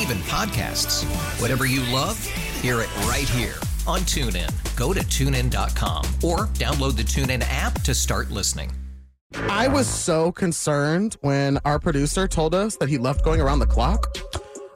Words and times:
even 0.00 0.18
podcasts. 0.18 1.04
Whatever 1.40 1.66
you 1.66 1.80
love, 1.92 2.24
hear 2.60 2.80
it 2.80 2.96
right 3.06 3.28
here 3.28 3.54
on 3.86 4.00
TuneIn. 4.00 4.50
Go 4.76 4.92
to 4.92 5.00
tunein.com 5.00 6.04
or 6.22 6.46
download 6.54 6.96
the 6.96 7.02
TuneIn 7.02 7.44
app 7.48 7.80
to 7.82 7.94
start 7.94 8.30
listening. 8.30 8.70
I 9.34 9.66
was 9.68 9.88
so 9.88 10.30
concerned 10.30 11.16
when 11.20 11.58
our 11.64 11.78
producer 11.78 12.28
told 12.28 12.54
us 12.54 12.76
that 12.76 12.88
he 12.88 12.98
loved 12.98 13.24
going 13.24 13.40
around 13.40 13.58
the 13.58 13.66
clock. 13.66 14.16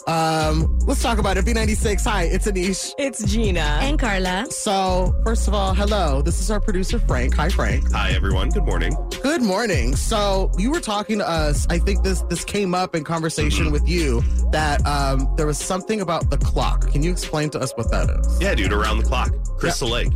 Um, 0.09 0.79
let's 0.87 1.03
talk 1.03 1.19
about 1.19 1.37
it. 1.37 1.45
B96. 1.45 2.03
Hi, 2.05 2.25
it's 2.25 2.47
Anish. 2.47 2.95
It's 2.97 3.23
Gina. 3.25 3.79
And 3.83 3.99
Carla. 3.99 4.47
So, 4.51 5.15
first 5.23 5.47
of 5.49 5.55
all, 5.55 5.75
hello. 5.75 6.23
This 6.23 6.41
is 6.41 6.51
our 6.51 6.61
producer, 6.61 6.99
Frank. 6.99 7.35
Hi, 7.35 7.51
Frank. 7.51 7.93
Hi, 7.93 8.13
everyone. 8.13 8.49
Good 8.49 8.65
morning. 8.65 8.97
Good 9.23 9.43
morning. 9.43 9.95
So, 9.97 10.51
you 10.57 10.71
were 10.71 10.81
talking 10.81 11.19
to 11.19 11.29
us. 11.29 11.67
I 11.69 11.79
think 11.79 12.03
this 12.05 12.23
this 12.23 12.43
came 12.43 12.75
up 12.75 12.95
in 12.95 13.05
conversation 13.05 13.71
with 13.71 13.87
you 13.87 14.23
that 14.51 14.85
um, 14.87 15.29
there 15.37 15.47
was 15.47 15.59
something 15.59 16.01
about 16.01 16.31
the 16.31 16.39
clock. 16.39 16.91
Can 16.91 17.03
you 17.03 17.11
explain 17.11 17.51
to 17.51 17.61
us 17.61 17.73
what 17.73 17.91
that 17.91 18.09
is? 18.09 18.41
Yeah, 18.41 18.55
dude, 18.55 18.73
around 18.73 18.99
the 18.99 19.05
clock. 19.05 19.31
Crystal 19.59 19.89
Lake. 19.89 20.09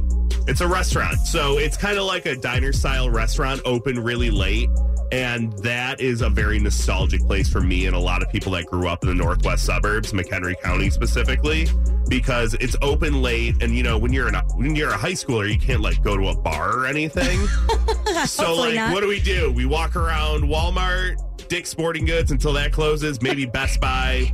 It's 0.49 0.61
a 0.63 0.67
restaurant. 0.67 1.19
So 1.19 1.59
it's 1.59 1.77
kind 1.77 1.99
of 1.99 2.05
like 2.05 2.25
a 2.27 2.35
diner 2.35 2.73
style 2.73 3.11
restaurant, 3.11 3.61
open 3.65 4.03
really 4.03 4.31
late. 4.31 4.71
And 5.13 5.53
that 5.59 6.01
is 6.01 6.23
a 6.23 6.31
very 6.31 6.59
nostalgic 6.59 7.21
place 7.21 7.47
for 7.47 7.61
me 7.61 7.85
and 7.85 7.95
a 7.95 7.99
lot 7.99 8.23
of 8.23 8.31
people 8.33 8.53
that 8.53 8.65
grew 8.65 8.89
up 8.89 9.03
in 9.03 9.11
the 9.11 9.15
northwest 9.15 9.67
suburbs, 9.67 10.13
McHenry 10.13 10.59
County 10.63 10.89
specifically, 10.89 11.69
because 12.09 12.55
it's 12.55 12.77
open 12.81 13.21
late. 13.21 13.63
And 13.63 13.77
you 13.77 13.83
know, 13.83 13.99
when 13.99 14.11
you're 14.15 14.27
in 14.29 14.35
a, 14.35 14.43
when 14.55 14.75
you're 14.75 14.91
a 14.91 14.97
high 14.97 15.13
schooler, 15.13 15.53
you 15.53 15.59
can't 15.59 15.83
like 15.83 16.03
go 16.03 16.17
to 16.17 16.29
a 16.29 16.35
bar 16.35 16.79
or 16.79 16.87
anything. 16.87 17.47
so 18.27 18.55
like, 18.55 18.75
not. 18.75 18.95
what 18.95 19.03
do 19.03 19.09
we 19.09 19.21
do? 19.21 19.53
We 19.53 19.67
walk 19.67 19.97
around 19.97 20.45
Walmart, 20.45 21.19
Dick's 21.49 21.69
Sporting 21.69 22.07
Goods 22.07 22.31
until 22.31 22.55
that 22.55 22.73
closes. 22.73 23.21
Maybe 23.21 23.45
Best 23.45 23.83
Buy. 23.83 24.33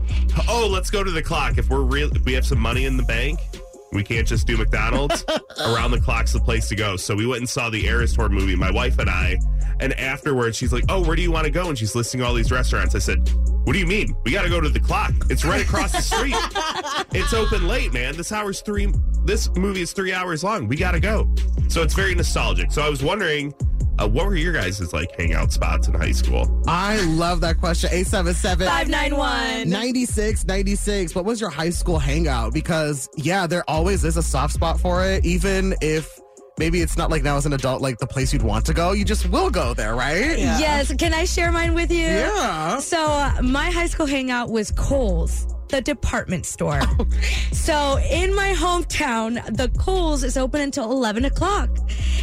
Oh, 0.48 0.68
let's 0.70 0.90
go 0.90 1.02
to 1.02 1.10
the 1.10 1.22
clock. 1.22 1.58
If 1.58 1.70
we're 1.70 1.80
real, 1.80 2.14
if 2.14 2.24
we 2.24 2.34
have 2.34 2.46
some 2.46 2.60
money 2.60 2.84
in 2.84 2.96
the 2.96 3.02
bank, 3.02 3.40
we 3.92 4.02
can't 4.04 4.26
just 4.26 4.46
do 4.46 4.56
McDonald's. 4.56 5.24
Around 5.60 5.92
the 5.92 6.00
clock's 6.00 6.32
the 6.32 6.40
place 6.40 6.68
to 6.68 6.76
go. 6.76 6.96
So 6.96 7.14
we 7.14 7.26
went 7.26 7.40
and 7.40 7.48
saw 7.48 7.70
the 7.70 7.86
Eras 7.86 8.14
Tour 8.14 8.28
movie, 8.28 8.56
my 8.56 8.70
wife 8.70 8.98
and 8.98 9.08
I. 9.08 9.38
And 9.80 9.92
afterwards, 9.94 10.56
she's 10.56 10.72
like, 10.72 10.84
"Oh, 10.88 11.02
where 11.02 11.16
do 11.16 11.22
you 11.22 11.30
want 11.30 11.44
to 11.44 11.50
go?" 11.50 11.68
And 11.68 11.78
she's 11.78 11.94
listing 11.94 12.22
all 12.22 12.34
these 12.34 12.50
restaurants. 12.50 12.94
I 12.94 12.98
said, 12.98 13.28
"What 13.64 13.72
do 13.72 13.78
you 13.78 13.86
mean? 13.86 14.14
We 14.24 14.32
got 14.32 14.42
to 14.42 14.48
go 14.48 14.60
to 14.60 14.68
the 14.68 14.80
clock. 14.80 15.12
It's 15.30 15.44
right 15.44 15.62
across 15.62 15.92
the 15.92 16.02
street. 16.02 16.34
it's 17.12 17.32
open 17.32 17.68
late, 17.68 17.92
man. 17.92 18.16
This 18.16 18.32
hour's 18.32 18.60
three. 18.60 18.92
This 19.24 19.48
movie 19.56 19.82
is 19.82 19.92
three 19.92 20.12
hours 20.12 20.42
long. 20.42 20.68
We 20.68 20.76
got 20.76 20.92
to 20.92 21.00
go." 21.00 21.32
So 21.68 21.82
it's 21.82 21.94
very 21.94 22.14
nostalgic. 22.14 22.72
So 22.72 22.82
I 22.82 22.88
was 22.88 23.02
wondering, 23.02 23.54
uh, 23.98 24.08
what 24.08 24.26
were 24.26 24.36
your 24.36 24.52
guys' 24.52 24.92
like 24.92 25.10
hangout 25.18 25.52
spots 25.52 25.88
in 25.88 25.94
high 25.94 26.12
school? 26.12 26.62
I 26.66 27.00
love 27.06 27.40
that 27.42 27.58
question. 27.58 27.90
877 27.92 28.66
591. 28.66 29.68
96, 29.68 30.44
96. 30.46 31.14
What 31.14 31.24
was 31.24 31.40
your 31.40 31.50
high 31.50 31.70
school 31.70 31.98
hangout? 31.98 32.52
Because, 32.52 33.08
yeah, 33.16 33.46
there 33.46 33.68
always 33.68 34.04
is 34.04 34.16
a 34.16 34.22
soft 34.22 34.54
spot 34.54 34.80
for 34.80 35.04
it, 35.04 35.24
even 35.24 35.74
if 35.80 36.18
maybe 36.58 36.80
it's 36.80 36.96
not 36.96 37.10
like 37.10 37.22
now 37.22 37.36
as 37.36 37.46
an 37.46 37.52
adult, 37.52 37.80
like 37.82 37.98
the 37.98 38.06
place 38.06 38.32
you'd 38.32 38.42
want 38.42 38.66
to 38.66 38.74
go. 38.74 38.92
You 38.92 39.04
just 39.04 39.28
will 39.28 39.50
go 39.50 39.74
there, 39.74 39.94
right? 39.94 40.38
Yeah. 40.38 40.58
Yes. 40.58 40.92
Can 40.96 41.14
I 41.14 41.24
share 41.24 41.52
mine 41.52 41.74
with 41.74 41.90
you? 41.90 41.98
Yeah. 42.06 42.78
So, 42.78 42.98
uh, 43.04 43.42
my 43.42 43.70
high 43.70 43.86
school 43.86 44.06
hangout 44.06 44.50
was 44.50 44.70
Kohl's, 44.72 45.46
the 45.68 45.80
department 45.80 46.46
store. 46.46 46.80
Oh. 46.82 47.06
so, 47.52 47.98
in 48.10 48.34
my 48.34 48.54
hometown, 48.54 49.44
the 49.56 49.68
Kohl's 49.78 50.24
is 50.24 50.36
open 50.36 50.60
until 50.60 50.90
11 50.90 51.24
o'clock. 51.24 51.70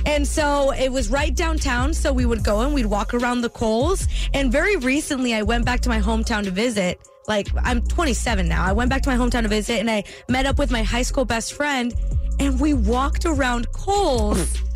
And 0.05 0.27
so, 0.27 0.71
it 0.71 0.91
was 0.91 1.09
right 1.09 1.35
downtown. 1.35 1.93
So, 1.93 2.11
we 2.13 2.25
would 2.25 2.43
go 2.43 2.61
and 2.61 2.73
we'd 2.73 2.85
walk 2.85 3.13
around 3.13 3.41
the 3.41 3.49
Kohl's. 3.49 4.07
And 4.33 4.51
very 4.51 4.75
recently, 4.77 5.33
I 5.33 5.41
went 5.41 5.65
back 5.65 5.81
to 5.81 5.89
my 5.89 5.99
hometown 5.99 6.43
to 6.43 6.51
visit. 6.51 6.99
Like, 7.27 7.47
I'm 7.63 7.81
27 7.81 8.47
now. 8.47 8.63
I 8.63 8.73
went 8.73 8.89
back 8.89 9.01
to 9.03 9.09
my 9.09 9.15
hometown 9.15 9.43
to 9.43 9.47
visit 9.47 9.79
and 9.79 9.89
I 9.89 10.03
met 10.29 10.45
up 10.45 10.59
with 10.59 10.69
my 10.69 10.83
high 10.83 11.01
school 11.01 11.25
best 11.25 11.53
friend 11.53 11.91
and 12.39 12.59
we 12.59 12.73
walked 12.73 13.25
around 13.25 13.71
Kohl's. 13.71 14.61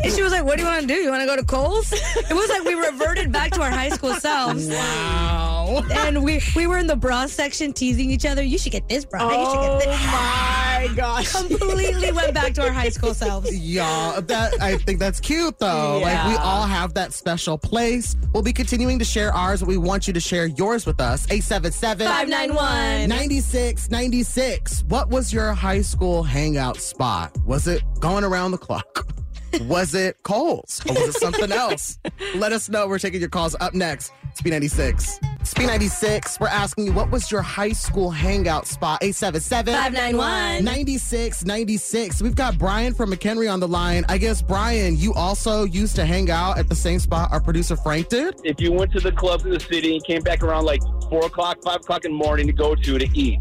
And 0.00 0.12
she 0.12 0.22
was 0.22 0.30
like, 0.30 0.44
What 0.44 0.58
do 0.58 0.62
you 0.62 0.68
want 0.68 0.82
to 0.82 0.86
do? 0.86 0.94
You 0.94 1.10
want 1.10 1.22
to 1.22 1.26
go 1.26 1.34
to 1.34 1.44
Kohl's? 1.44 1.92
It 1.92 2.32
was 2.32 2.48
like 2.50 2.62
we 2.62 2.74
reverted 2.74 3.32
back 3.32 3.50
to 3.52 3.62
our 3.62 3.70
high 3.70 3.88
school 3.88 4.14
selves. 4.14 4.68
Wow. 4.68 5.47
And 6.08 6.22
we, 6.22 6.40
we 6.56 6.66
were 6.66 6.78
in 6.78 6.86
the 6.86 6.96
bra 6.96 7.26
section 7.26 7.72
teasing 7.72 8.10
each 8.10 8.24
other. 8.24 8.42
You 8.42 8.56
should 8.58 8.72
get 8.72 8.88
this 8.88 9.04
bra. 9.04 9.28
You 9.28 9.44
should 9.50 9.60
get 9.60 9.70
oh 9.70 9.78
this. 9.78 10.06
my 10.06 10.88
gosh. 10.96 11.32
Completely 11.48 12.12
went 12.12 12.32
back 12.32 12.54
to 12.54 12.62
our 12.62 12.72
high 12.72 12.88
school 12.88 13.14
selves. 13.14 13.54
Yeah, 13.56 14.20
that 14.20 14.60
I 14.60 14.76
think 14.78 14.98
that's 14.98 15.20
cute 15.20 15.58
though. 15.58 16.00
Like 16.02 16.28
we 16.28 16.36
all 16.36 16.62
have 16.62 16.94
that 16.94 17.12
special 17.12 17.58
place. 17.58 18.16
We'll 18.32 18.42
be 18.42 18.52
continuing 18.52 18.98
to 18.98 19.04
share 19.04 19.32
ours, 19.34 19.60
but 19.60 19.68
we 19.68 19.76
want 19.76 20.06
you 20.06 20.12
to 20.14 20.20
share 20.20 20.46
yours 20.46 20.86
with 20.86 21.00
us. 21.00 21.26
877 21.30 22.06
591. 22.06 23.08
96 23.08 23.90
96. 23.90 24.84
What 24.84 25.10
was 25.10 25.32
your 25.32 25.52
high 25.52 25.82
school 25.82 26.22
hangout 26.22 26.78
spot? 26.78 27.36
Was 27.44 27.66
it 27.66 27.82
going 28.00 28.24
around 28.24 28.52
the 28.52 28.58
clock? 28.58 29.06
Was 29.62 29.94
it 29.94 30.22
Kohl's? 30.24 30.82
Or 30.86 30.92
was 30.92 31.16
it 31.16 31.20
something 31.20 31.50
else? 31.50 31.98
Let 32.34 32.52
us 32.52 32.68
know. 32.68 32.86
We're 32.86 32.98
taking 32.98 33.20
your 33.20 33.30
calls 33.30 33.56
up 33.60 33.72
next. 33.72 34.12
It's 34.40 34.48
B96. 34.48 35.18
It's 35.40 35.54
B96. 35.54 36.38
We're 36.38 36.46
asking 36.46 36.86
you, 36.86 36.92
what 36.92 37.10
was 37.10 37.28
your 37.28 37.42
high 37.42 37.72
school 37.72 38.12
hangout 38.12 38.68
spot? 38.68 39.02
877 39.02 39.74
591. 39.74 40.64
96 40.64 41.44
96. 41.44 42.22
We've 42.22 42.36
got 42.36 42.56
Brian 42.56 42.94
from 42.94 43.10
McHenry 43.10 43.52
on 43.52 43.58
the 43.58 43.66
line. 43.66 44.04
I 44.08 44.16
guess, 44.16 44.40
Brian, 44.40 44.96
you 44.96 45.12
also 45.14 45.64
used 45.64 45.96
to 45.96 46.04
hang 46.04 46.30
out 46.30 46.56
at 46.56 46.68
the 46.68 46.76
same 46.76 47.00
spot 47.00 47.32
our 47.32 47.40
producer 47.40 47.74
Frank 47.74 48.10
did? 48.10 48.40
if 48.44 48.60
you 48.60 48.70
went 48.70 48.92
to 48.92 49.00
the 49.00 49.10
clubs 49.10 49.44
in 49.44 49.50
the 49.50 49.58
city 49.58 49.96
and 49.96 50.04
came 50.04 50.22
back 50.22 50.44
around 50.44 50.64
like 50.64 50.82
four 51.10 51.26
o'clock, 51.26 51.58
five 51.64 51.80
o'clock 51.80 52.04
in 52.04 52.12
the 52.12 52.18
morning 52.18 52.46
to 52.46 52.52
go 52.52 52.76
to 52.76 52.96
to 52.96 53.18
eat. 53.18 53.40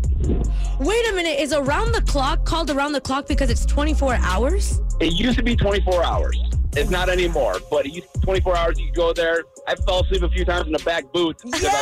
Wait 0.79 1.09
a 1.09 1.13
minute. 1.13 1.39
Is 1.39 1.53
around 1.53 1.91
the 1.91 2.01
clock 2.01 2.43
called 2.43 2.71
around 2.71 2.93
the 2.93 3.01
clock 3.01 3.27
because 3.27 3.51
it's 3.51 3.67
24 3.67 4.15
hours? 4.15 4.81
It 4.99 5.13
used 5.13 5.37
to 5.37 5.43
be 5.43 5.55
24 5.55 6.03
hours. 6.03 6.56
It's 6.73 6.89
not 6.89 7.09
anymore, 7.09 7.57
but 7.71 7.85
it 7.85 7.93
used 7.93 8.07
24 8.21 8.57
hours. 8.57 8.79
You 8.79 8.91
go 8.91 9.13
there. 9.13 9.43
I 9.67 9.75
fell 9.75 10.01
asleep 10.03 10.21
a 10.23 10.29
few 10.29 10.45
times 10.45 10.67
in 10.67 10.73
the 10.73 10.79
back 10.79 11.11
booth. 11.11 11.37
because 11.43 11.63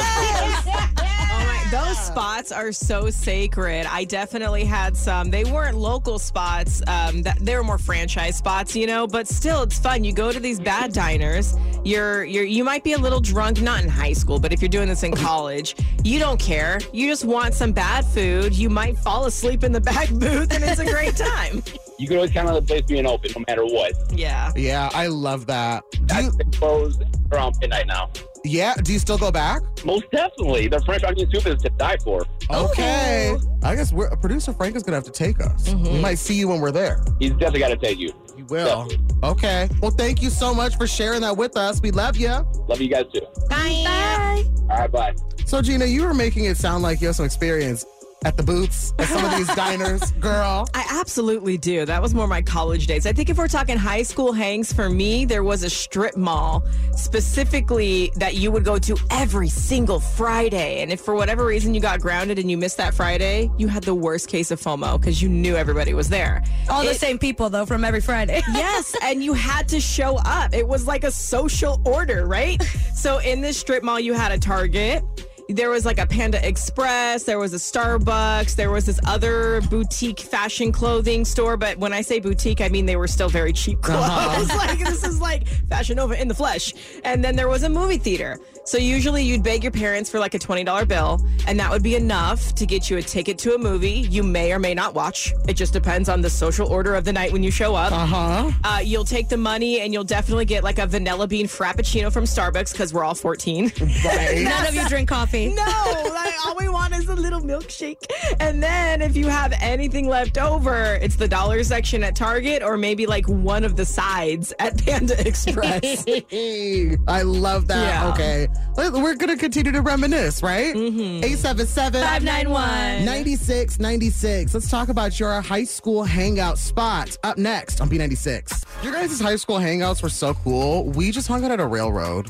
Oh 1.37 1.39
my, 1.39 1.67
those 1.71 1.99
spots 1.99 2.51
are 2.51 2.71
so 2.71 3.09
sacred. 3.09 3.85
I 3.87 4.05
definitely 4.05 4.63
had 4.63 4.95
some. 4.95 5.31
They 5.31 5.43
weren't 5.43 5.77
local 5.77 6.17
spots. 6.17 6.81
Um, 6.87 7.23
that 7.23 7.37
they 7.41 7.55
were 7.57 7.63
more 7.63 7.77
franchise 7.77 8.37
spots, 8.37 8.75
you 8.75 8.87
know. 8.87 9.05
But 9.05 9.27
still, 9.27 9.63
it's 9.63 9.77
fun. 9.77 10.03
You 10.03 10.13
go 10.13 10.31
to 10.31 10.39
these 10.39 10.59
bad 10.59 10.93
diners. 10.93 11.55
You're 11.83 12.23
you're 12.23 12.45
you 12.45 12.63
might 12.63 12.83
be 12.83 12.93
a 12.93 12.97
little 12.97 13.19
drunk, 13.19 13.61
not 13.61 13.83
in 13.83 13.89
high 13.89 14.13
school, 14.13 14.39
but 14.39 14.53
if 14.53 14.61
you're 14.61 14.69
doing 14.69 14.87
this 14.87 15.03
in 15.03 15.11
college, 15.13 15.75
you 16.03 16.19
don't 16.19 16.39
care. 16.39 16.79
You 16.93 17.09
just 17.09 17.25
want 17.25 17.53
some 17.53 17.73
bad 17.73 18.05
food. 18.05 18.53
You 18.55 18.69
might 18.69 18.97
fall 18.97 19.25
asleep 19.25 19.63
in 19.63 19.71
the 19.71 19.81
back 19.81 20.09
booth, 20.13 20.53
and 20.53 20.63
it's 20.63 20.79
a 20.79 20.85
great 20.85 21.15
time. 21.17 21.63
You 21.97 22.07
could 22.07 22.17
always 22.17 22.31
count 22.31 22.47
on 22.47 22.55
the 22.55 22.61
place 22.61 22.83
being 22.83 23.05
open 23.05 23.31
no 23.35 23.43
matter 23.47 23.63
what. 23.65 23.93
Yeah. 24.11 24.51
Yeah, 24.55 24.89
I 24.93 25.07
love 25.07 25.45
that. 25.47 25.83
Do 25.91 25.99
That's 26.05 26.25
you, 26.25 26.31
been 26.33 26.51
closed 26.51 27.03
around 27.31 27.53
um, 27.55 27.59
midnight 27.61 27.87
now. 27.87 28.09
yeah, 28.43 28.75
do 28.75 28.93
you 28.93 28.99
still 28.99 29.17
go 29.17 29.31
back? 29.31 29.61
Most 29.85 30.05
definitely. 30.11 30.67
The 30.67 30.81
French 30.81 31.03
onion 31.03 31.29
soup 31.31 31.45
is 31.47 31.61
to 31.63 31.69
die 31.69 31.97
for. 32.03 32.25
Okay. 32.51 33.35
Oh. 33.37 33.57
I 33.63 33.75
guess 33.75 33.91
we're, 33.91 34.09
producer 34.17 34.53
Frank 34.53 34.75
is 34.75 34.83
going 34.83 34.91
to 34.91 34.97
have 34.97 35.05
to 35.05 35.11
take 35.11 35.39
us. 35.41 35.69
Mm-hmm. 35.69 35.93
We 35.93 35.99
might 35.99 36.19
see 36.19 36.35
you 36.35 36.47
when 36.47 36.61
we're 36.61 36.71
there. 36.71 37.03
He's 37.19 37.31
definitely 37.31 37.59
got 37.59 37.69
to 37.69 37.77
take 37.77 37.97
you. 37.97 38.13
You 38.37 38.45
will. 38.45 38.87
Definitely. 38.87 39.15
Okay. 39.23 39.69
Well, 39.81 39.91
thank 39.91 40.21
you 40.21 40.29
so 40.29 40.53
much 40.53 40.75
for 40.77 40.87
sharing 40.87 41.21
that 41.21 41.35
with 41.35 41.57
us. 41.57 41.81
We 41.81 41.91
love 41.91 42.17
you. 42.17 42.29
Love 42.67 42.81
you 42.81 42.89
guys 42.89 43.05
too. 43.13 43.21
Bye. 43.49 43.83
Bye. 43.85 44.43
All 44.69 44.77
right, 44.77 44.91
bye. 44.91 45.15
So, 45.45 45.61
Gina, 45.61 45.85
you 45.85 46.03
were 46.03 46.13
making 46.13 46.45
it 46.45 46.57
sound 46.57 46.83
like 46.83 46.99
you 47.01 47.07
have 47.07 47.15
some 47.15 47.25
experience 47.25 47.85
at 48.25 48.35
the 48.37 48.43
boots 48.43 48.93
at 48.97 49.07
some 49.07 49.23
of 49.23 49.37
these 49.37 49.47
diners, 49.55 50.11
girl? 50.13 50.67
I 50.73 50.85
absolutely 50.99 51.57
do. 51.57 51.85
That 51.85 52.01
was 52.01 52.13
more 52.13 52.27
my 52.27 52.41
college 52.41 52.87
days. 52.87 53.05
I 53.05 53.13
think 53.13 53.29
if 53.29 53.37
we're 53.37 53.47
talking 53.47 53.77
high 53.77 54.03
school 54.03 54.33
hangs, 54.33 54.73
for 54.73 54.89
me, 54.89 55.25
there 55.25 55.43
was 55.43 55.63
a 55.63 55.69
strip 55.69 56.17
mall 56.17 56.65
specifically 56.93 58.11
that 58.15 58.35
you 58.35 58.51
would 58.51 58.65
go 58.65 58.79
to 58.79 58.97
every 59.11 59.47
single 59.47 59.99
Friday. 59.99 60.81
And 60.81 60.91
if 60.91 60.99
for 60.99 61.13
whatever 61.13 61.45
reason 61.45 61.73
you 61.75 61.79
got 61.79 62.01
grounded 62.01 62.39
and 62.39 62.49
you 62.49 62.57
missed 62.57 62.77
that 62.77 62.95
Friday, 62.95 63.51
you 63.57 63.67
had 63.67 63.83
the 63.83 63.95
worst 63.95 64.27
case 64.27 64.49
of 64.49 64.59
FOMO 64.59 64.99
because 64.99 65.21
you 65.21 65.29
knew 65.29 65.55
everybody 65.55 65.93
was 65.93 66.09
there. 66.09 66.43
All 66.69 66.83
the 66.83 66.95
same 66.95 67.19
people, 67.19 67.49
though, 67.51 67.65
from 67.65 67.85
every 67.85 68.01
Friday. 68.01 68.41
yes, 68.53 68.95
and 69.03 69.23
you 69.23 69.33
had 69.33 69.67
to 69.69 69.79
show 69.79 70.17
up. 70.25 70.53
It 70.53 70.67
was 70.67 70.87
like 70.87 71.03
a 71.03 71.11
social 71.11 71.79
order, 71.85 72.25
right? 72.25 72.61
So 72.95 73.19
in 73.19 73.41
this 73.41 73.57
strip 73.59 73.83
mall, 73.83 73.99
you 73.99 74.13
had 74.13 74.31
a 74.31 74.39
Target. 74.39 75.03
There 75.49 75.69
was 75.69 75.85
like 75.85 75.99
a 75.99 76.07
Panda 76.07 76.45
Express. 76.45 77.23
There 77.23 77.37
was 77.37 77.53
a 77.53 77.57
Starbucks. 77.57 78.55
There 78.55 78.71
was 78.71 78.85
this 78.85 78.99
other 79.05 79.61
boutique 79.69 80.19
fashion 80.19 80.71
clothing 80.71 81.23
store. 81.23 81.55
But 81.55 81.77
when 81.77 81.93
I 81.93 82.01
say 82.01 82.19
boutique, 82.19 82.61
I 82.61 82.69
mean 82.69 82.87
they 82.87 82.95
were 82.95 83.07
still 83.07 83.29
very 83.29 83.53
cheap 83.53 83.77
uh-huh. 83.83 84.35
clothes. 84.35 84.49
like 84.55 84.79
this 84.79 85.03
is 85.03 85.21
like 85.21 85.47
Fashion 85.69 85.97
Nova 85.97 86.19
in 86.19 86.27
the 86.27 86.33
flesh. 86.33 86.73
And 87.03 87.23
then 87.23 87.35
there 87.35 87.47
was 87.47 87.63
a 87.63 87.69
movie 87.69 87.97
theater. 87.97 88.39
So 88.65 88.79
usually 88.79 89.23
you'd 89.23 89.43
beg 89.43 89.63
your 89.63 89.71
parents 89.71 90.09
for 90.09 90.17
like 90.19 90.33
a 90.33 90.39
$20 90.39 90.87
bill, 90.87 91.21
and 91.47 91.59
that 91.59 91.69
would 91.69 91.83
be 91.83 91.95
enough 91.95 92.55
to 92.55 92.65
get 92.65 92.89
you 92.89 92.97
a 92.97 93.01
ticket 93.01 93.37
to 93.39 93.53
a 93.53 93.57
movie 93.59 94.07
you 94.09 94.23
may 94.23 94.51
or 94.51 94.57
may 94.57 94.73
not 94.73 94.95
watch. 94.95 95.33
It 95.47 95.53
just 95.53 95.71
depends 95.71 96.09
on 96.09 96.21
the 96.21 96.31
social 96.31 96.67
order 96.67 96.95
of 96.95 97.05
the 97.05 97.13
night 97.13 97.31
when 97.31 97.43
you 97.43 97.51
show 97.51 97.75
up. 97.75 97.91
Uh-huh. 97.91 98.51
Uh, 98.63 98.79
you'll 98.83 99.05
take 99.05 99.29
the 99.29 99.37
money 99.37 99.81
and 99.81 99.93
you'll 99.93 100.03
definitely 100.03 100.45
get 100.45 100.63
like 100.63 100.79
a 100.79 100.87
vanilla 100.87 101.27
bean 101.27 101.45
frappuccino 101.45 102.11
from 102.11 102.23
Starbucks 102.23 102.71
because 102.71 102.91
we're 102.91 103.03
all 103.03 103.13
14. 103.13 103.71
Right. 104.03 104.41
None 104.43 104.67
of 104.67 104.73
you 104.73 104.85
drink 104.89 105.09
coffee. 105.09 105.53
No, 105.53 106.11
like 106.11 106.33
all 106.47 106.55
we 106.55 106.67
want 106.67 106.95
is 106.95 107.07
a 107.07 107.15
little 107.15 107.41
milkshake. 107.41 108.03
And 108.39 108.63
then 108.63 109.03
if 109.03 109.15
you 109.15 109.27
have 109.27 109.53
anything 109.61 110.07
left 110.07 110.39
over, 110.39 110.95
it's 111.01 111.17
the 111.17 111.27
dollar 111.27 111.63
section 111.63 112.03
at 112.03 112.15
Target 112.15 112.63
or 112.63 112.77
maybe 112.77 113.05
like 113.05 113.27
one 113.27 113.63
of 113.63 113.75
the 113.75 113.85
sides 113.85 114.53
at 114.57 114.83
Panda 114.83 115.19
Express. 115.25 116.03
I 117.07 117.21
love 117.21 117.67
that. 117.67 117.85
Yeah. 117.85 118.11
Okay. 118.11 118.47
We're 118.77 119.15
going 119.15 119.29
to 119.29 119.37
continue 119.37 119.71
to 119.71 119.81
reminisce, 119.81 120.43
right? 120.43 120.75
Mm-hmm. 120.75 121.23
877 121.23 122.01
591. 122.01 123.05
9696. 123.05 124.53
Let's 124.53 124.69
talk 124.69 124.89
about 124.89 125.19
your 125.19 125.39
high 125.41 125.63
school 125.63 126.03
hangout 126.03 126.57
spot 126.57 127.17
up 127.23 127.37
next 127.37 127.79
on 127.79 127.89
B96. 127.89 128.65
Your 128.83 128.91
guys' 128.93 129.19
high 129.19 129.37
school 129.37 129.57
hangouts 129.57 130.03
were 130.03 130.09
so 130.09 130.33
cool. 130.33 130.85
We 130.89 131.11
just 131.11 131.27
hung 131.27 131.45
out 131.45 131.51
at 131.51 131.59
a 131.59 131.65
railroad. 131.65 132.29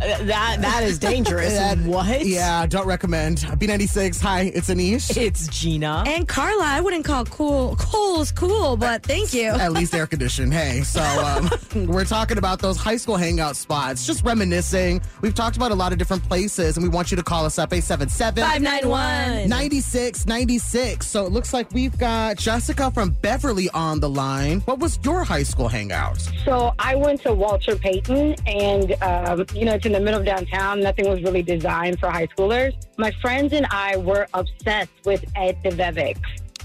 That 0.00 0.60
that 0.60 0.82
is 0.82 0.98
dangerous. 0.98 1.52
That- 1.56 1.78
what? 1.78 2.24
Yeah, 2.26 2.66
don't 2.66 2.86
recommend. 2.86 3.38
B96. 3.38 4.20
Hi, 4.20 4.42
it's 4.54 4.68
Anish. 4.68 5.16
It's 5.16 5.48
Gina. 5.48 6.04
And 6.06 6.28
Carla, 6.28 6.64
I 6.64 6.80
wouldn't 6.80 7.04
call 7.04 7.24
cool 7.24 7.76
Kohl's 7.76 8.30
cool, 8.30 8.76
but 8.76 9.02
thank 9.02 9.32
you. 9.32 9.48
At 9.48 9.72
least 9.72 9.94
air 9.94 10.06
conditioned. 10.06 10.52
Hey, 10.52 10.82
so 10.82 11.00
um, 11.02 11.50
we're 11.86 12.04
talking 12.04 12.36
about 12.38 12.58
those 12.60 12.76
high 12.76 12.96
school 12.98 13.16
hangout 13.16 13.56
spots, 13.56 14.06
just 14.06 14.24
reminiscing. 14.24 15.00
We've 15.22 15.34
talked 15.34 15.56
about 15.56 15.70
a 15.70 15.74
lot 15.74 15.92
of 15.92 15.98
different 15.98 16.24
places, 16.24 16.76
and 16.76 16.84
we 16.84 16.90
want 16.90 17.10
you 17.10 17.16
to 17.16 17.22
call 17.22 17.44
us 17.46 17.58
up 17.58 17.72
877 17.72 18.42
591. 18.44 19.48
9696. 19.48 21.06
So 21.06 21.24
it 21.26 21.32
looks 21.32 21.52
like 21.52 21.70
we've 21.72 21.96
got 21.98 22.36
Jessica 22.36 22.90
from 22.90 23.10
Beverly 23.10 23.70
on 23.70 24.00
the 24.00 24.08
line. 24.10 24.60
What 24.60 24.78
was 24.78 24.98
your 25.02 25.24
high 25.24 25.42
school 25.42 25.68
hangout? 25.68 26.20
So 26.44 26.74
I 26.78 26.94
went 26.96 27.22
to 27.22 27.32
Walter 27.32 27.76
Payton, 27.76 28.34
and 28.46 28.92
um, 29.02 29.46
you 29.54 29.64
know 29.64 29.74
it's 29.74 29.85
in 29.86 29.92
the 29.92 30.00
middle 30.00 30.20
of 30.20 30.26
downtown. 30.26 30.80
Nothing 30.80 31.08
was 31.08 31.22
really 31.22 31.42
designed 31.42 31.98
for 31.98 32.10
high 32.10 32.26
schoolers. 32.26 32.74
My 32.98 33.12
friends 33.22 33.52
and 33.52 33.66
I 33.70 33.96
were 33.96 34.26
obsessed 34.34 34.90
with 35.04 35.24
Ed 35.34 35.56
Debevic. 35.64 36.18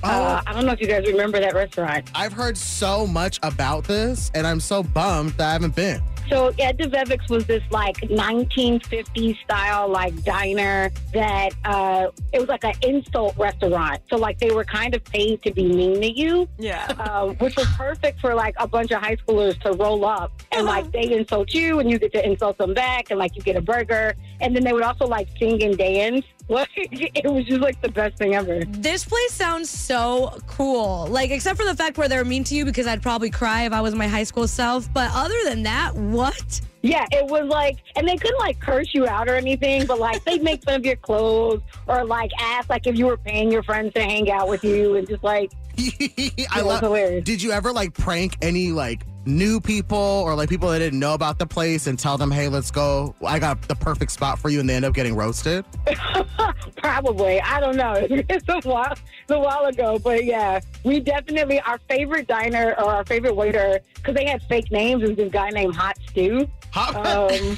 Uh, 0.04 0.42
I 0.46 0.54
don't 0.54 0.66
know 0.66 0.72
if 0.72 0.82
you 0.82 0.88
guys 0.88 1.06
remember 1.06 1.40
that 1.40 1.54
restaurant. 1.54 2.10
I've 2.16 2.34
heard 2.34 2.58
so 2.58 3.06
much 3.06 3.40
about 3.44 3.84
this, 3.84 4.32
and 4.34 4.48
I'm 4.48 4.60
so 4.60 4.82
bummed 4.82 5.34
that 5.34 5.50
I 5.50 5.54
haven't 5.54 5.76
been. 5.76 6.02
So 6.32 6.54
Ed 6.60 6.78
Debevic's 6.78 7.30
was 7.30 7.46
this 7.46 7.62
like 7.72 7.98
1950s 7.98 9.38
style 9.44 9.90
like 9.90 10.24
diner 10.24 10.90
that 11.14 11.50
uh, 11.66 12.08
it 12.32 12.40
was 12.40 12.48
like 12.48 12.64
an 12.64 12.74
insult 12.84 13.38
restaurant. 13.38 14.00
So 14.10 14.16
like 14.16 14.40
they 14.40 14.52
were 14.52 14.64
kind 14.64 14.96
of 14.96 15.04
paid 15.04 15.42
to 15.44 15.52
be 15.52 15.66
mean 15.66 16.00
to 16.00 16.10
you. 16.10 16.48
Yeah. 16.58 16.86
um, 17.00 17.36
which 17.36 17.58
was 17.58 17.68
perfect 17.76 18.22
for 18.22 18.34
like 18.34 18.56
a 18.60 18.68
bunch 18.68 18.92
of 18.92 19.02
high 19.02 19.18
schoolers 19.18 19.60
to 19.64 19.74
roll 19.74 20.06
up 20.06 20.32
and 20.54 20.66
like 20.66 20.90
they 20.94 21.12
insult 21.12 21.54
you 21.54 21.80
and 21.80 21.92
you 21.92 22.00
get 22.00 22.14
to 22.14 22.26
insult 22.26 22.58
them 22.58 22.74
back 22.74 23.12
and 23.12 23.20
like 23.20 23.36
you 23.36 23.42
get 23.42 23.58
a 23.58 23.62
burger 23.62 24.14
and 24.40 24.56
then 24.56 24.64
they 24.64 24.72
would 24.72 24.84
also 24.84 25.06
like 25.06 25.28
sing 25.38 25.62
and 25.64 25.78
dance. 25.78 26.26
What 26.48 26.68
it 26.76 27.32
was 27.32 27.46
just 27.46 27.62
like 27.62 27.82
the 27.82 27.90
best 27.90 28.18
thing 28.18 28.36
ever. 28.36 28.66
This 28.66 29.06
place 29.06 29.32
sounds 29.32 29.70
so 29.70 30.38
cool. 30.48 31.08
Like, 31.08 31.32
except 31.32 31.58
for 31.58 31.66
the 31.66 31.76
fact 31.76 31.98
where 31.98 32.10
they're 32.10 32.26
mean 32.26 32.44
to 32.46 32.56
you 32.56 32.66
because 32.66 32.88
I'd 32.88 33.02
probably 33.02 33.30
cry 33.30 33.64
if 33.64 33.72
I 33.74 33.80
was 33.80 33.96
my 33.96 34.08
high 34.08 34.24
school 34.24 34.48
self. 34.48 34.92
But 34.94 35.12
other 35.14 35.38
than 35.46 35.64
that, 35.64 35.96
what? 35.96 36.60
Yeah, 36.82 37.06
it 37.12 37.26
was 37.28 37.46
like, 37.46 37.78
and 37.96 38.08
they 38.08 38.18
couldn't 38.18 38.40
like 38.40 38.60
curse 38.60 38.94
you 38.94 39.08
out 39.08 39.30
or 39.30 39.36
anything, 39.36 39.86
but 39.86 40.00
like 40.00 40.24
they'd 40.26 40.42
make 40.44 40.64
fun 40.64 40.76
of 40.76 40.86
your 40.86 40.96
clothes 40.98 41.62
or 41.88 42.04
like 42.04 42.32
ask 42.40 42.70
like 42.70 42.88
if 42.88 42.98
you 42.98 43.06
were 43.06 43.18
paying 43.18 43.52
your 43.52 43.64
friends 43.64 43.94
to 43.94 44.02
hang 44.02 44.32
out 44.32 44.50
with 44.50 44.64
you 44.64 44.96
and 44.96 45.08
just 45.08 45.24
like 45.24 45.52
I 46.52 46.62
love. 46.62 46.82
hilarious. 46.82 47.24
Did 47.24 47.42
you 47.42 47.52
ever 47.52 47.72
like 47.72 47.94
prank 47.94 48.36
any 48.42 48.72
like 48.72 49.06
new 49.26 49.62
people 49.62 49.98
or 49.98 50.36
like 50.36 50.50
people 50.50 50.70
that 50.70 50.80
didn't 50.80 51.00
know 51.00 51.14
about 51.14 51.40
the 51.40 51.46
place 51.46 51.88
and 51.88 51.98
tell 51.98 52.18
them, 52.18 52.32
"Hey, 52.32 52.48
let's 52.48 52.72
go. 52.72 53.14
I 53.26 53.40
got 53.40 53.62
the 53.64 53.76
perfect 53.76 54.12
spot 54.12 54.40
for 54.40 54.50
you," 54.50 54.60
and 54.60 54.70
they 54.70 54.76
end 54.76 54.86
up 54.86 54.94
getting 54.94 55.16
roasted? 55.16 55.66
Probably. 56.78 57.40
I 57.42 57.60
don't 57.60 57.76
know. 57.76 58.08
It's 58.32 58.48
a 58.48 58.62
while, 58.70 58.94
it's 58.94 59.32
a 59.32 59.40
while 59.40 59.66
ago, 59.66 60.00
but 60.00 60.24
yeah, 60.26 60.60
we 60.84 61.00
definitely 61.00 61.60
our 61.62 61.80
favorite 61.90 62.28
diner 62.28 62.76
or 62.78 62.86
our 62.86 63.06
favorite 63.06 63.36
waiter 63.36 63.80
because 63.96 64.16
they 64.16 64.26
had 64.26 64.42
fake 64.44 64.72
names 64.72 65.04
was 65.04 65.16
this 65.16 65.32
guy 65.32 65.50
named 65.50 65.76
Hot 65.76 65.98
Stew. 66.10 66.48
Um, 66.76 67.58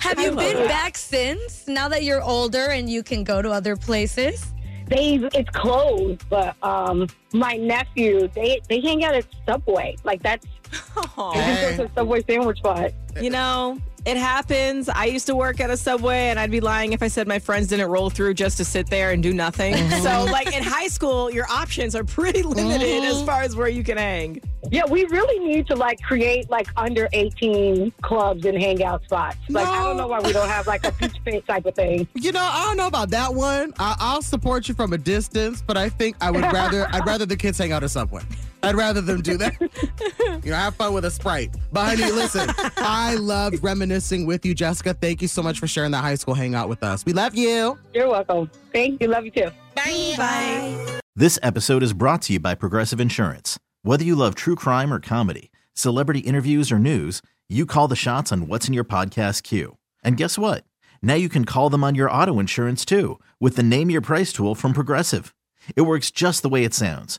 Have 0.00 0.18
you 0.18 0.34
been 0.34 0.56
it. 0.56 0.68
back 0.68 0.96
since? 0.96 1.66
Now 1.68 1.88
that 1.88 2.04
you're 2.04 2.22
older 2.22 2.66
and 2.66 2.88
you 2.88 3.02
can 3.02 3.24
go 3.24 3.42
to 3.42 3.50
other 3.50 3.76
places? 3.76 4.46
They 4.90 5.14
it's 5.32 5.50
closed, 5.50 6.28
but 6.28 6.56
um, 6.62 7.06
my 7.32 7.54
nephew 7.54 8.28
they 8.28 8.60
they 8.68 8.80
hang 8.80 9.04
out 9.04 9.14
at 9.14 9.24
Subway. 9.46 9.96
Like 10.04 10.22
that's 10.22 10.46
Aw. 11.16 11.32
they 11.32 11.40
just 11.40 11.76
go 11.78 11.86
to 11.86 11.92
Subway 11.94 12.22
sandwich 12.28 12.58
spot. 12.58 12.90
You 13.20 13.30
know, 13.30 13.78
it 14.04 14.16
happens. 14.16 14.88
I 14.88 15.06
used 15.06 15.26
to 15.26 15.34
work 15.34 15.60
at 15.60 15.70
a 15.70 15.76
Subway, 15.76 16.28
and 16.28 16.38
I'd 16.38 16.50
be 16.50 16.60
lying 16.60 16.92
if 16.92 17.02
I 17.02 17.08
said 17.08 17.28
my 17.28 17.38
friends 17.38 17.68
didn't 17.68 17.90
roll 17.90 18.10
through 18.10 18.34
just 18.34 18.56
to 18.58 18.64
sit 18.64 18.88
there 18.88 19.10
and 19.10 19.22
do 19.22 19.32
nothing. 19.32 19.74
Mm-hmm. 19.74 20.02
So, 20.02 20.24
like 20.32 20.54
in 20.54 20.62
high 20.62 20.88
school, 20.88 21.30
your 21.30 21.46
options 21.50 21.94
are 21.94 22.04
pretty 22.04 22.42
limited 22.42 23.04
as 23.04 23.16
mm-hmm. 23.16 23.26
far 23.26 23.42
as 23.42 23.56
where 23.56 23.68
you 23.68 23.84
can 23.84 23.98
hang. 23.98 24.40
Yeah, 24.70 24.84
we 24.88 25.04
really 25.06 25.38
need 25.44 25.66
to 25.68 25.76
like 25.76 26.00
create 26.02 26.50
like 26.50 26.68
under 26.76 27.08
eighteen 27.12 27.92
clubs 28.02 28.44
and 28.44 28.60
hangout 28.60 29.04
spots. 29.04 29.38
Like 29.48 29.66
I 29.66 29.84
don't 29.84 29.96
know 29.96 30.08
why 30.08 30.20
we 30.20 30.32
don't 30.32 30.48
have 30.48 30.66
like 30.66 30.84
a 30.86 30.92
peach 30.92 31.16
pit 31.24 31.46
type 31.46 31.66
of 31.66 31.74
thing. 31.74 32.06
You 32.14 32.32
know, 32.32 32.40
I 32.42 32.66
don't 32.66 32.76
know 32.76 32.86
about 32.86 33.10
that 33.10 33.34
one. 33.34 33.72
I- 33.78 33.96
I'll 33.98 34.22
support 34.22 34.68
you 34.68 34.74
from 34.74 34.92
a 34.92 34.98
distance, 34.98 35.62
but 35.66 35.76
I 35.76 35.88
think 35.88 36.16
I 36.20 36.30
would 36.30 36.42
rather 36.42 36.88
I'd 36.92 37.06
rather 37.06 37.26
the 37.26 37.36
kids 37.36 37.58
hang 37.58 37.72
out 37.72 37.82
at 37.82 37.86
a 37.86 37.88
Subway. 37.88 38.22
I'd 38.62 38.74
rather 38.74 39.00
them 39.00 39.22
do 39.22 39.36
that. 39.38 39.56
you 40.44 40.50
know, 40.50 40.56
have 40.56 40.74
fun 40.74 40.92
with 40.92 41.04
a 41.04 41.10
sprite. 41.10 41.54
But 41.72 41.98
honey, 41.98 42.12
listen, 42.12 42.48
I 42.76 43.14
loved 43.14 43.62
reminiscing 43.62 44.26
with 44.26 44.44
you, 44.44 44.54
Jessica. 44.54 44.94
Thank 44.94 45.22
you 45.22 45.28
so 45.28 45.42
much 45.42 45.58
for 45.58 45.66
sharing 45.66 45.92
that 45.92 46.02
high 46.02 46.14
school 46.14 46.34
hangout 46.34 46.68
with 46.68 46.82
us. 46.82 47.04
We 47.04 47.12
love 47.12 47.34
you. 47.34 47.78
You're 47.94 48.08
welcome. 48.08 48.50
Thank 48.72 49.00
you. 49.00 49.08
Love 49.08 49.24
you 49.24 49.30
too. 49.30 49.50
Bye. 49.74 50.14
Bye. 50.16 51.00
This 51.16 51.38
episode 51.42 51.82
is 51.82 51.92
brought 51.92 52.22
to 52.22 52.34
you 52.34 52.40
by 52.40 52.54
Progressive 52.54 53.00
Insurance. 53.00 53.58
Whether 53.82 54.04
you 54.04 54.14
love 54.14 54.34
true 54.34 54.56
crime 54.56 54.92
or 54.92 55.00
comedy, 55.00 55.50
celebrity 55.74 56.20
interviews 56.20 56.70
or 56.70 56.78
news, 56.78 57.22
you 57.48 57.66
call 57.66 57.88
the 57.88 57.96
shots 57.96 58.30
on 58.30 58.46
what's 58.46 58.68
in 58.68 58.74
your 58.74 58.84
podcast 58.84 59.42
queue. 59.42 59.76
And 60.04 60.16
guess 60.16 60.38
what? 60.38 60.64
Now 61.02 61.14
you 61.14 61.28
can 61.28 61.44
call 61.44 61.70
them 61.70 61.82
on 61.82 61.94
your 61.94 62.10
auto 62.10 62.38
insurance 62.38 62.84
too 62.84 63.18
with 63.40 63.56
the 63.56 63.62
Name 63.62 63.90
Your 63.90 64.00
Price 64.00 64.32
tool 64.32 64.54
from 64.54 64.72
Progressive. 64.72 65.34
It 65.76 65.82
works 65.82 66.10
just 66.10 66.42
the 66.42 66.48
way 66.48 66.64
it 66.64 66.74
sounds. 66.74 67.18